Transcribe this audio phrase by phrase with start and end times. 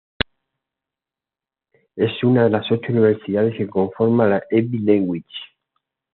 [1.95, 5.23] Es una de las ocho universidades que conforman la Ivy League.